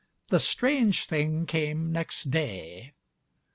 The 0.29 0.39
strange 0.39 1.05
thing 1.05 1.45
came 1.45 1.91
next 1.91 2.31
day. 2.31 2.93